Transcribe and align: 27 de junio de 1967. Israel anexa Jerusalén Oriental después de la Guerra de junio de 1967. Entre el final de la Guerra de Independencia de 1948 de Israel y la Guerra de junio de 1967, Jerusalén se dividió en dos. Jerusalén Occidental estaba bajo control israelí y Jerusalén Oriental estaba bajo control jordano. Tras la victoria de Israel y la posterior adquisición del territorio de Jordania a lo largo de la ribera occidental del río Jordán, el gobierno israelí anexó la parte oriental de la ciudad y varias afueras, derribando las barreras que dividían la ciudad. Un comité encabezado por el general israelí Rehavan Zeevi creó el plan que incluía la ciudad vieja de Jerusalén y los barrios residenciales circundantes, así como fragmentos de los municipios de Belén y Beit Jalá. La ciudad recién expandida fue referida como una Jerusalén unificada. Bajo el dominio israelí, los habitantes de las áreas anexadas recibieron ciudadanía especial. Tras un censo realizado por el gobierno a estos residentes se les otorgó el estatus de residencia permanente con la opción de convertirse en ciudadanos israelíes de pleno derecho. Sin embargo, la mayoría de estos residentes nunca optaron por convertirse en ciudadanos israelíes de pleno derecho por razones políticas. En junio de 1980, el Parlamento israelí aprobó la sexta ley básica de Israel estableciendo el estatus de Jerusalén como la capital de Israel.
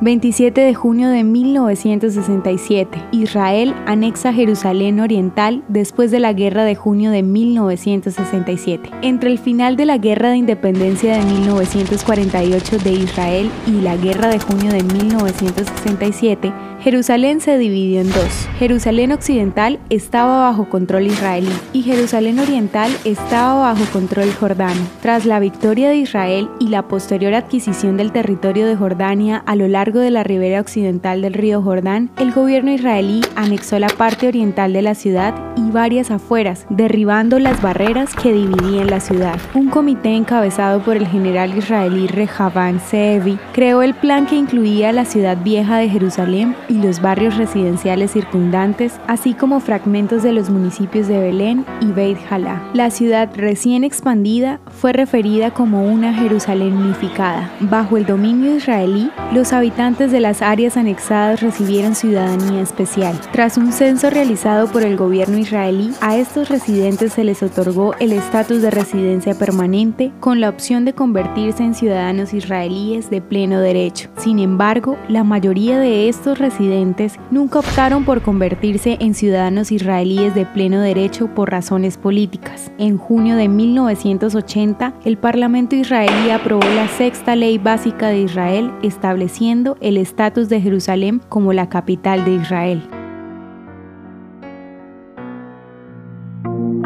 27 0.00 0.60
de 0.60 0.74
junio 0.74 1.08
de 1.08 1.24
1967. 1.24 3.02
Israel 3.10 3.74
anexa 3.84 4.32
Jerusalén 4.32 5.00
Oriental 5.00 5.64
después 5.66 6.12
de 6.12 6.20
la 6.20 6.32
Guerra 6.32 6.62
de 6.62 6.76
junio 6.76 7.10
de 7.10 7.24
1967. 7.24 8.90
Entre 9.02 9.28
el 9.28 9.38
final 9.38 9.76
de 9.76 9.86
la 9.86 9.98
Guerra 9.98 10.30
de 10.30 10.36
Independencia 10.36 11.18
de 11.18 11.24
1948 11.24 12.78
de 12.78 12.92
Israel 12.92 13.50
y 13.66 13.80
la 13.80 13.96
Guerra 13.96 14.28
de 14.28 14.38
junio 14.38 14.70
de 14.70 14.84
1967, 14.84 16.52
Jerusalén 16.80 17.40
se 17.40 17.58
dividió 17.58 18.00
en 18.00 18.08
dos. 18.08 18.48
Jerusalén 18.58 19.10
Occidental 19.10 19.80
estaba 19.90 20.48
bajo 20.48 20.68
control 20.68 21.06
israelí 21.06 21.52
y 21.72 21.82
Jerusalén 21.82 22.38
Oriental 22.38 22.90
estaba 23.04 23.72
bajo 23.72 23.84
control 23.92 24.32
jordano. 24.32 24.80
Tras 25.02 25.26
la 25.26 25.40
victoria 25.40 25.88
de 25.88 25.96
Israel 25.96 26.48
y 26.60 26.68
la 26.68 26.86
posterior 26.86 27.34
adquisición 27.34 27.96
del 27.96 28.12
territorio 28.12 28.64
de 28.66 28.76
Jordania 28.76 29.42
a 29.44 29.56
lo 29.56 29.66
largo 29.66 29.98
de 29.98 30.12
la 30.12 30.22
ribera 30.22 30.60
occidental 30.60 31.20
del 31.20 31.34
río 31.34 31.62
Jordán, 31.62 32.10
el 32.16 32.32
gobierno 32.32 32.70
israelí 32.70 33.22
anexó 33.34 33.80
la 33.80 33.88
parte 33.88 34.28
oriental 34.28 34.72
de 34.72 34.82
la 34.82 34.94
ciudad 34.94 35.34
y 35.56 35.67
varias 35.72 36.10
afueras, 36.10 36.66
derribando 36.70 37.38
las 37.38 37.60
barreras 37.62 38.14
que 38.14 38.32
dividían 38.32 38.88
la 38.88 39.00
ciudad. 39.00 39.38
Un 39.54 39.68
comité 39.68 40.14
encabezado 40.14 40.80
por 40.80 40.96
el 40.96 41.06
general 41.06 41.56
israelí 41.56 42.06
Rehavan 42.06 42.80
Zeevi 42.80 43.38
creó 43.52 43.82
el 43.82 43.94
plan 43.94 44.26
que 44.26 44.36
incluía 44.36 44.92
la 44.92 45.04
ciudad 45.04 45.36
vieja 45.42 45.78
de 45.78 45.88
Jerusalén 45.88 46.54
y 46.68 46.74
los 46.74 47.00
barrios 47.00 47.36
residenciales 47.36 48.12
circundantes, 48.12 49.00
así 49.06 49.34
como 49.34 49.60
fragmentos 49.60 50.22
de 50.22 50.32
los 50.32 50.50
municipios 50.50 51.08
de 51.08 51.18
Belén 51.18 51.64
y 51.80 51.86
Beit 51.86 52.18
Jalá. 52.28 52.62
La 52.74 52.90
ciudad 52.90 53.28
recién 53.34 53.84
expandida 53.84 54.60
fue 54.80 54.92
referida 54.92 55.52
como 55.52 55.84
una 55.84 56.14
Jerusalén 56.14 56.76
unificada. 56.76 57.50
Bajo 57.60 57.96
el 57.96 58.06
dominio 58.06 58.56
israelí, 58.56 59.10
los 59.32 59.52
habitantes 59.52 60.12
de 60.12 60.20
las 60.20 60.42
áreas 60.42 60.76
anexadas 60.76 61.40
recibieron 61.40 61.94
ciudadanía 61.94 62.60
especial. 62.60 63.18
Tras 63.32 63.56
un 63.56 63.72
censo 63.72 64.10
realizado 64.10 64.68
por 64.68 64.82
el 64.82 64.96
gobierno 64.96 65.38
a 65.58 66.16
estos 66.16 66.48
residentes 66.48 67.14
se 67.14 67.24
les 67.24 67.42
otorgó 67.42 67.92
el 67.98 68.12
estatus 68.12 68.62
de 68.62 68.70
residencia 68.70 69.34
permanente 69.34 70.12
con 70.20 70.40
la 70.40 70.50
opción 70.50 70.84
de 70.84 70.92
convertirse 70.92 71.64
en 71.64 71.74
ciudadanos 71.74 72.32
israelíes 72.32 73.10
de 73.10 73.20
pleno 73.20 73.58
derecho. 73.58 74.08
Sin 74.18 74.38
embargo, 74.38 74.96
la 75.08 75.24
mayoría 75.24 75.80
de 75.80 76.08
estos 76.08 76.38
residentes 76.38 77.16
nunca 77.32 77.58
optaron 77.58 78.04
por 78.04 78.22
convertirse 78.22 78.98
en 79.00 79.14
ciudadanos 79.14 79.72
israelíes 79.72 80.32
de 80.36 80.46
pleno 80.46 80.80
derecho 80.80 81.26
por 81.34 81.50
razones 81.50 81.96
políticas. 81.96 82.70
En 82.78 82.96
junio 82.96 83.34
de 83.34 83.48
1980, 83.48 84.94
el 85.04 85.18
Parlamento 85.18 85.74
israelí 85.74 86.30
aprobó 86.30 86.68
la 86.68 86.86
sexta 86.86 87.34
ley 87.34 87.58
básica 87.58 88.08
de 88.08 88.20
Israel 88.20 88.70
estableciendo 88.84 89.76
el 89.80 89.96
estatus 89.96 90.48
de 90.48 90.60
Jerusalén 90.60 91.20
como 91.28 91.52
la 91.52 91.68
capital 91.68 92.24
de 92.24 92.34
Israel. 92.34 92.97